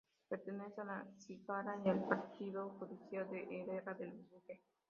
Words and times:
Pertenece 0.29 0.81
a 0.81 0.83
la 0.83 1.03
de 1.03 1.13
Cijara 1.19 1.77
y 1.85 1.89
al 1.89 2.03
Partido 2.07 2.69
judicial 2.79 3.29
de 3.29 3.43
Herrera 3.51 3.93
del 3.93 4.09
Duque. 4.31 4.59